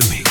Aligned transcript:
the 0.00 0.10
mix. 0.10 0.27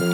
You 0.00 0.06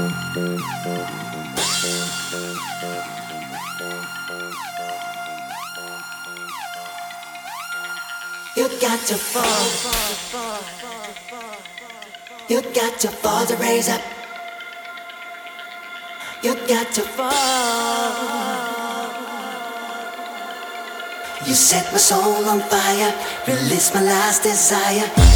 got 8.80 8.98
to 9.06 9.14
fall. 9.14 9.68
You 12.48 12.62
got 12.74 12.98
to 12.98 13.08
fall 13.08 13.46
to 13.46 13.56
raise 13.58 13.88
up. 13.88 14.00
You 16.42 16.56
got 16.66 16.90
to 16.94 17.02
fall. 17.02 17.36
You 21.46 21.54
set 21.54 21.92
my 21.92 21.98
soul 21.98 22.44
on 22.48 22.60
fire, 22.62 23.14
release 23.46 23.94
my 23.94 24.02
last 24.02 24.42
desire. 24.42 25.35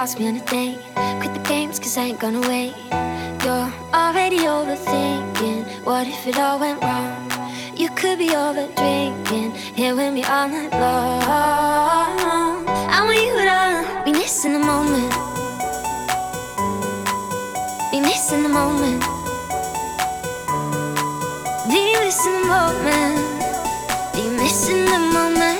ask 0.00 0.18
me 0.18 0.28
on 0.28 0.36
a 0.36 0.44
date. 0.46 0.78
Quit 1.20 1.34
the 1.34 1.40
games, 1.46 1.78
cause 1.78 1.98
I 1.98 2.04
ain't 2.04 2.18
gonna 2.18 2.40
wait. 2.48 2.72
You're 3.44 3.70
already 3.92 4.38
overthinking. 4.38 5.84
What 5.84 6.06
if 6.06 6.26
it 6.26 6.38
all 6.38 6.58
went 6.58 6.82
wrong? 6.82 7.30
You 7.76 7.90
could 7.90 8.18
be 8.18 8.34
over 8.34 8.66
drinking. 8.80 9.50
Here 9.76 9.94
with 9.94 10.14
me 10.14 10.24
all 10.24 10.48
night 10.48 10.72
long. 10.72 12.64
I 12.96 12.98
want 13.04 13.20
you 13.28 13.36
to 13.50 14.04
be 14.06 14.12
missing 14.18 14.54
the 14.54 14.64
moment. 14.72 15.12
Be 17.90 18.00
missing 18.00 18.42
the 18.42 18.48
moment. 18.48 19.02
Be 21.68 21.80
missing 22.00 22.40
the 22.40 22.46
moment. 22.56 23.20
Be 24.14 24.22
missing 24.40 24.86
the 24.86 24.98
moment. 25.12 25.59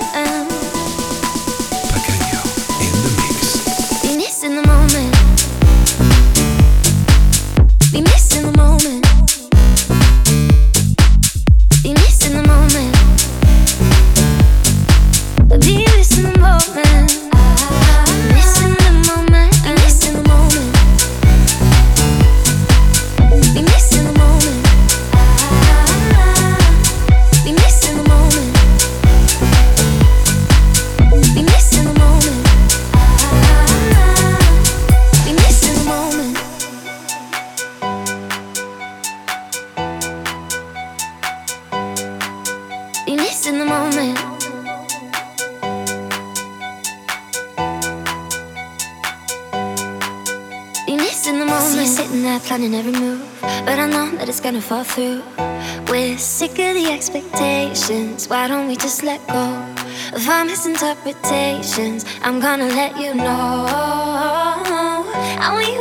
Why 58.31 58.47
don't 58.47 58.65
we 58.69 58.77
just 58.77 59.03
let 59.03 59.19
go 59.27 59.43
of 60.13 60.29
our 60.29 60.45
misinterpretations? 60.45 62.05
I'm 62.21 62.39
gonna 62.39 62.69
let 62.69 62.97
you 62.97 63.13
know. 63.13 63.65
I 65.43 65.49
want 65.51 65.67
you 65.67 65.80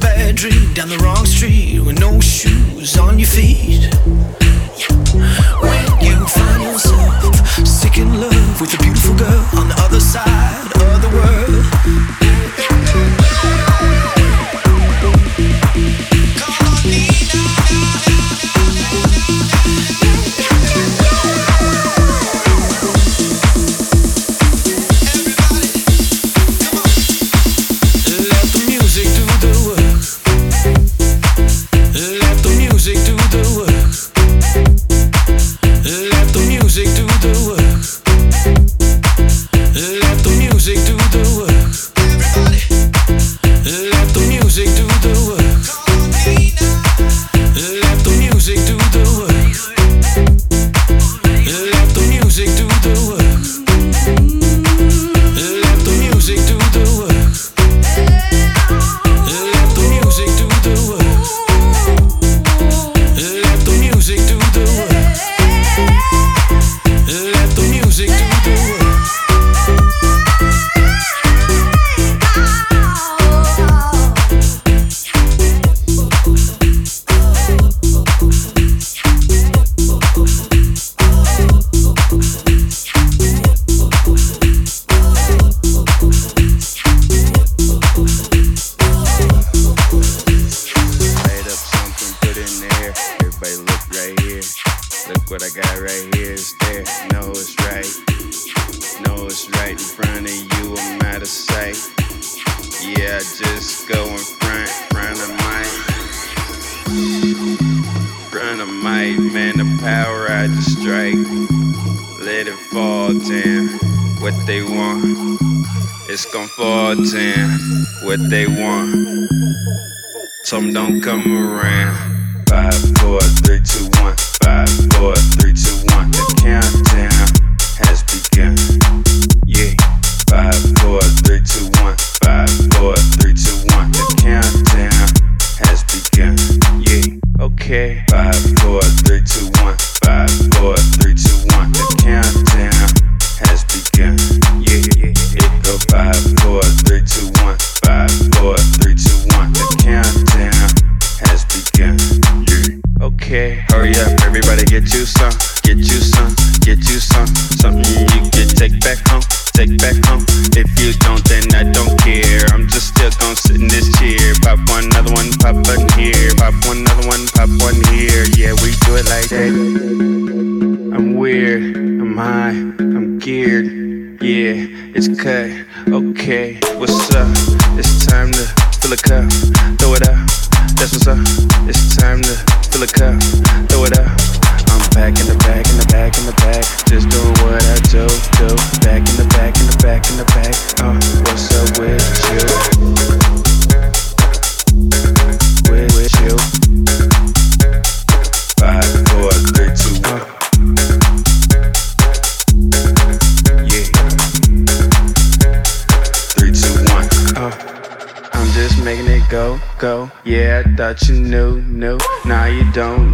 bad 0.00 0.36
dream 0.36 0.72
down 0.74 0.88
the 0.88 0.98
wrong 0.98 1.24
street 1.26 1.80
with 1.80 1.98
no 1.98 2.20
shoes 2.20 2.96
on 2.98 3.18
your 3.18 3.28
feet. 3.28 3.92
When 5.62 5.84
you 6.00 6.26
find 6.26 6.62
yourself 6.62 7.34
sick 7.66 7.98
in 7.98 8.20
love 8.20 8.60
with 8.60 8.74
a 8.74 8.78
beautiful 8.78 9.16
girl 9.16 9.48
on 9.56 9.68
the 9.68 9.76
other 9.78 10.00
side 10.00 10.66
of 10.76 11.02
the 11.02 11.08
world. 11.16 12.27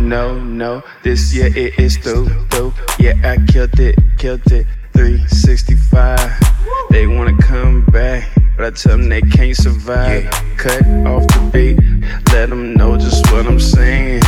no, 0.04 0.38
no. 0.38 0.82
This 1.02 1.34
year 1.34 1.46
it 1.56 1.78
is 1.78 1.96
through, 1.96 2.28
through. 2.50 2.74
Yeah, 2.98 3.14
I 3.24 3.38
killed 3.50 3.78
it, 3.80 3.98
killed 4.18 4.50
it. 4.52 4.66
365. 4.92 6.18
They 6.90 7.06
wanna 7.06 7.36
come 7.38 7.84
back, 7.86 8.28
but 8.56 8.66
I 8.66 8.70
tell 8.70 8.96
them 8.96 9.08
they 9.08 9.22
can't 9.22 9.56
survive. 9.56 10.30
Cut 10.56 10.86
off 11.06 11.26
the 11.28 11.50
beat, 11.52 11.78
let 12.32 12.50
them 12.50 12.74
know 12.74 12.96
just 12.96 13.30
what 13.32 13.46
I'm 13.46 13.58
saying. 13.58 14.22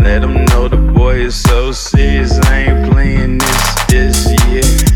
Let 0.00 0.20
them 0.20 0.44
know 0.46 0.68
the 0.68 0.76
boy 0.76 1.16
is 1.16 1.34
so 1.34 1.72
serious, 1.72 2.38
I 2.46 2.58
ain't 2.64 2.92
playing 2.92 3.38
this 3.38 3.74
this 3.88 4.26
year. 4.48 4.91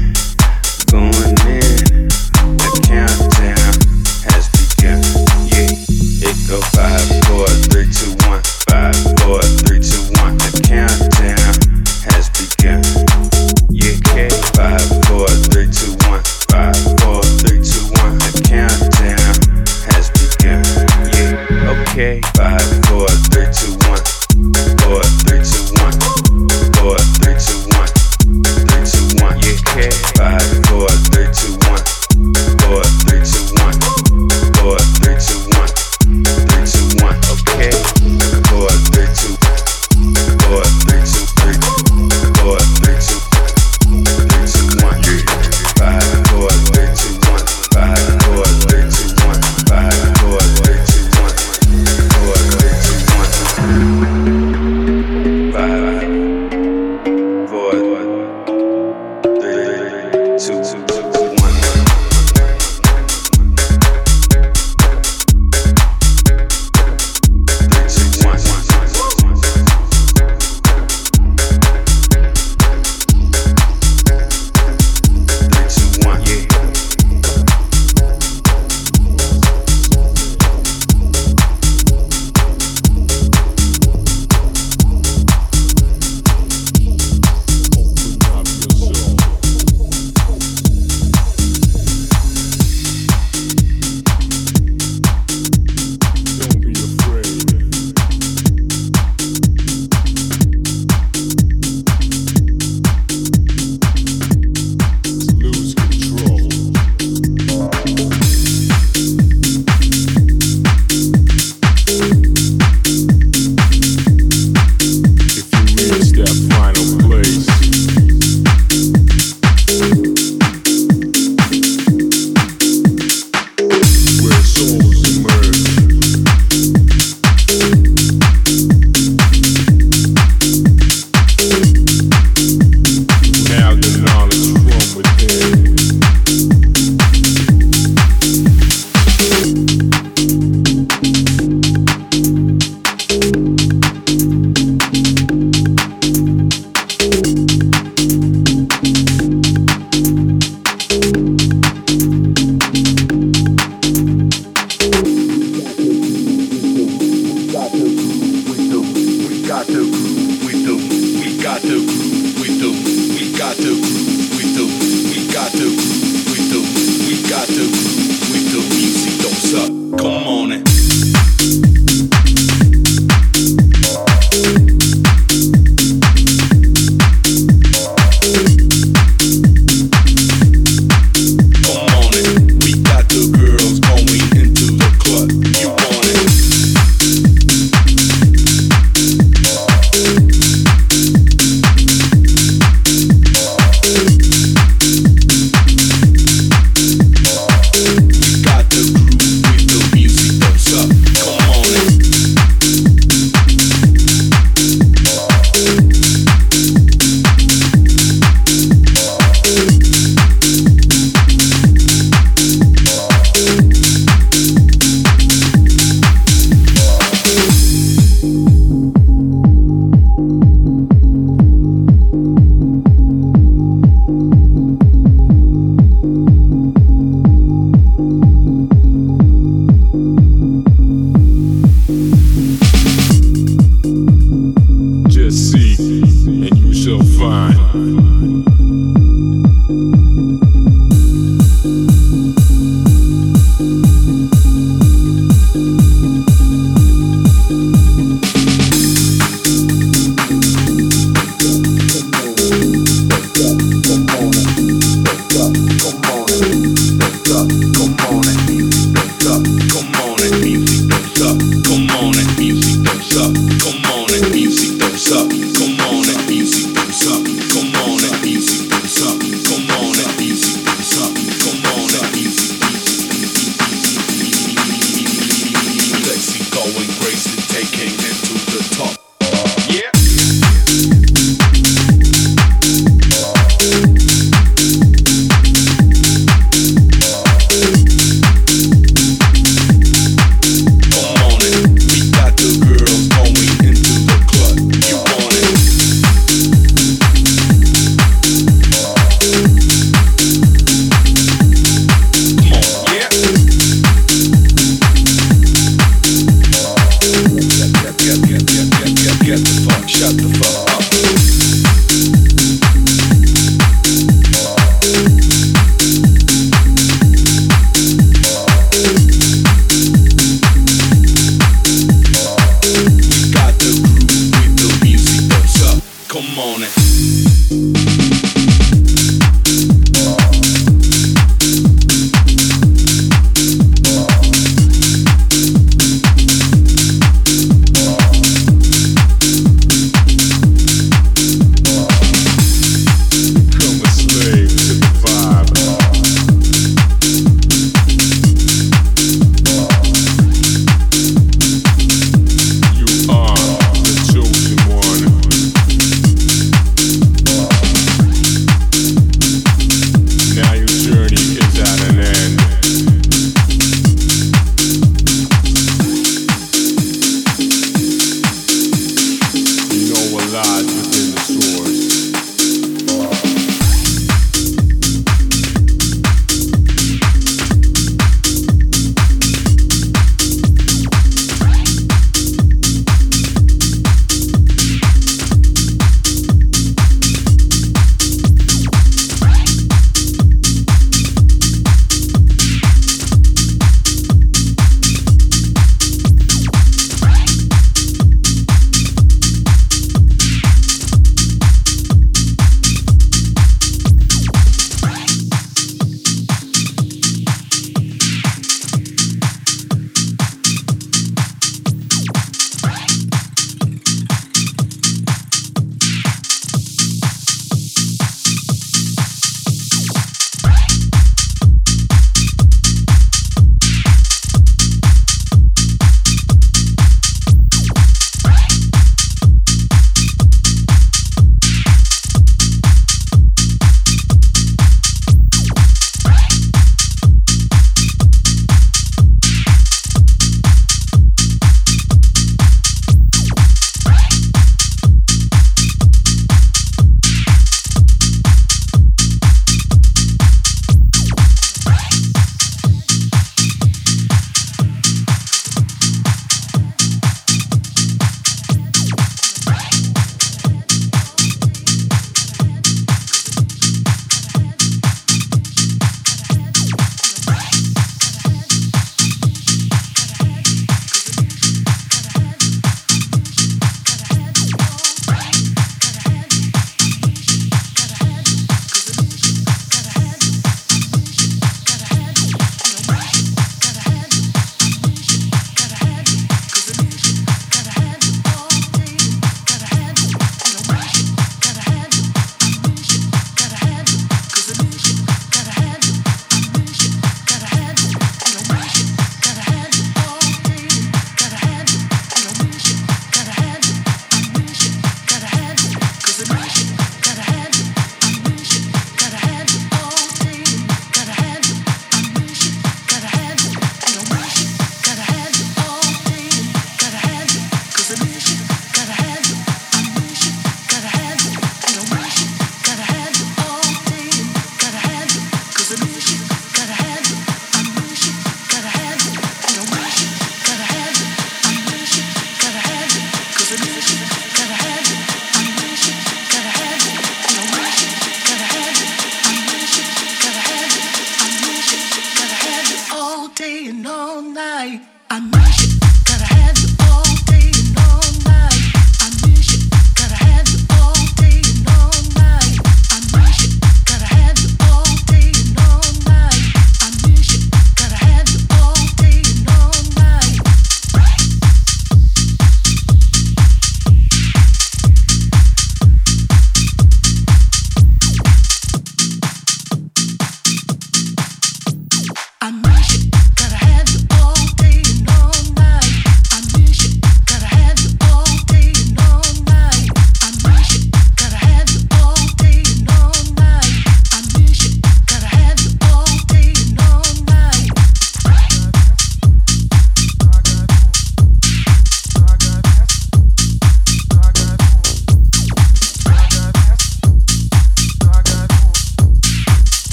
all 543.27 543.35
day 543.35 543.67
and 543.67 543.85
all 543.87 544.23
night. 544.23 544.83
I 545.11 545.19
know. 545.19 545.46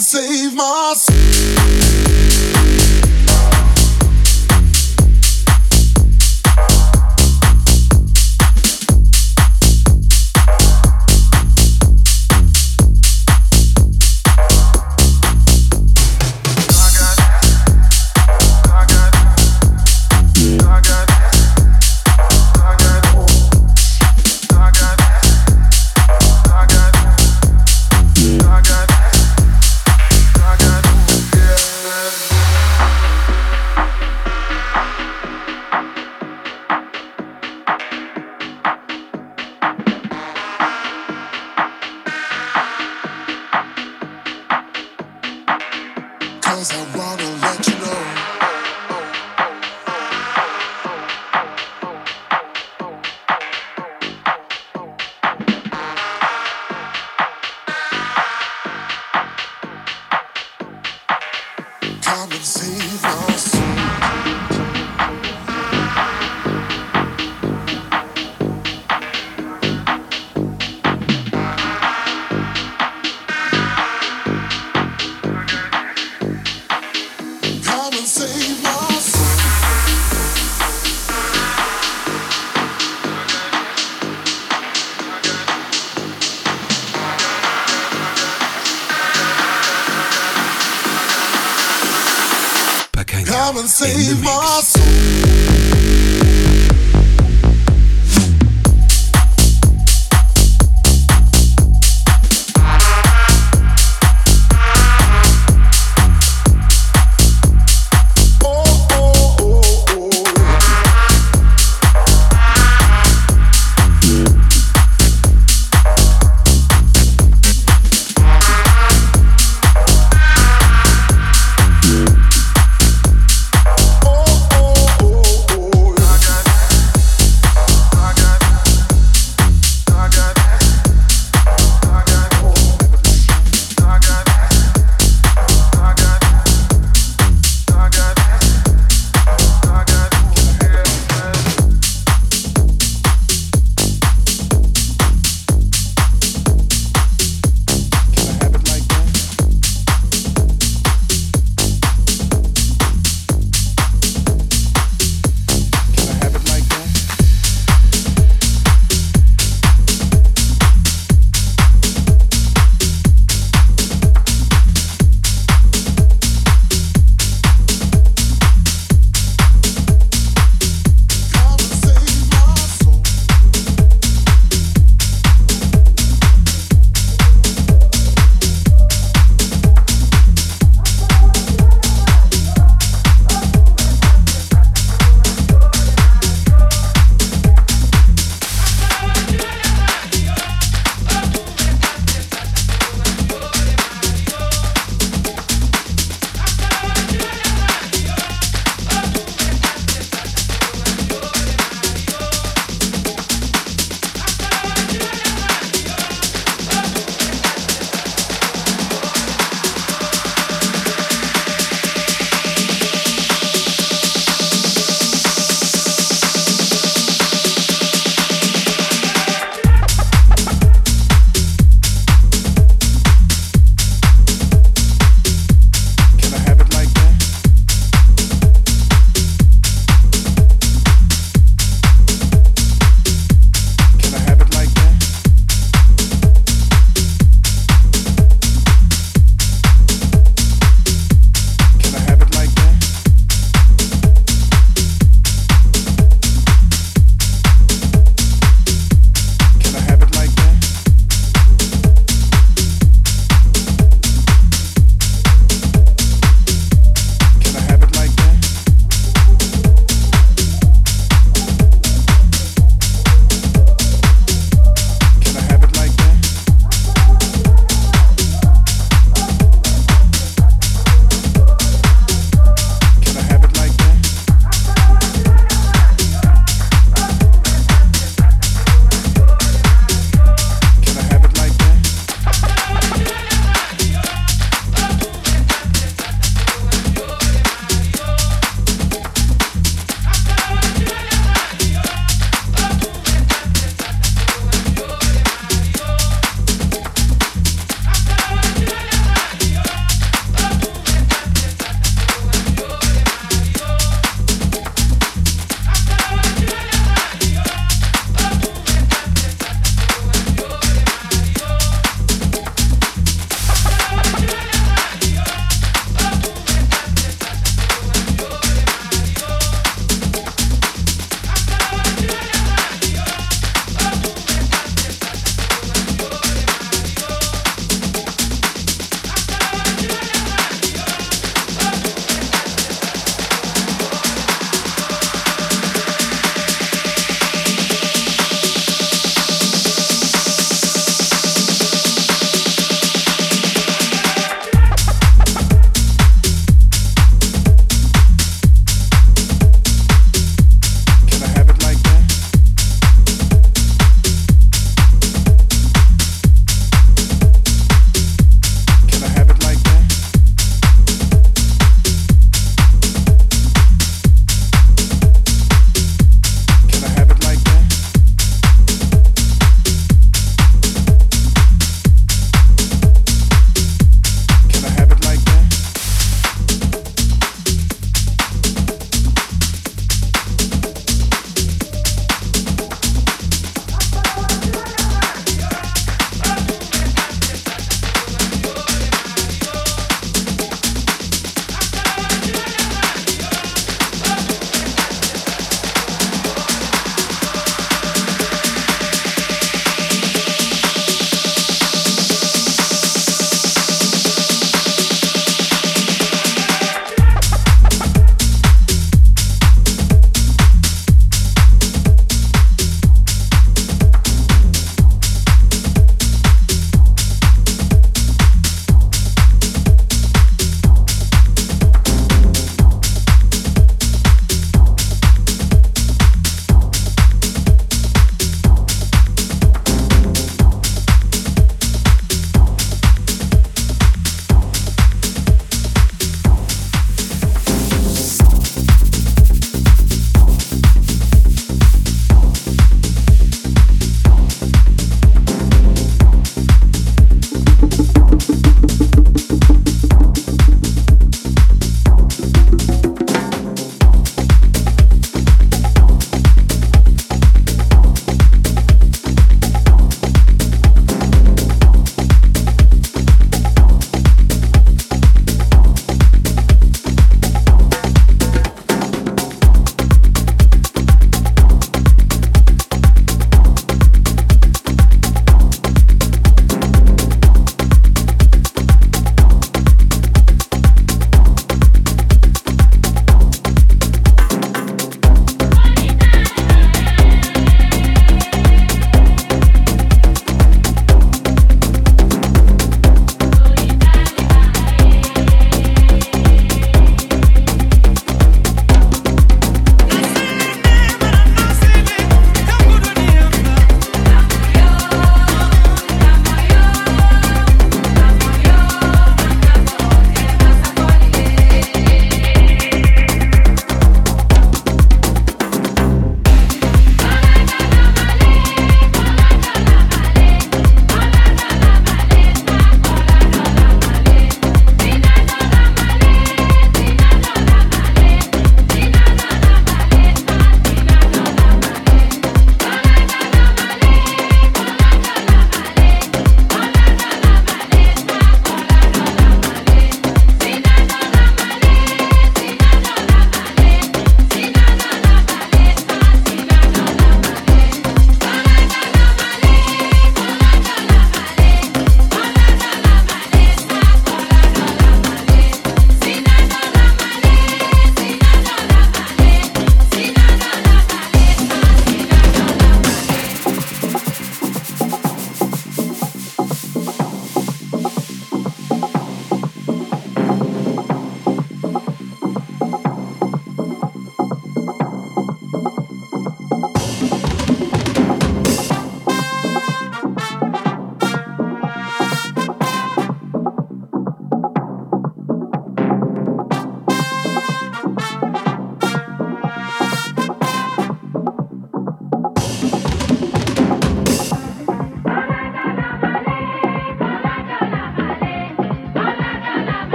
Save 0.00 0.54
my 0.54 0.94
soul. 0.96 1.31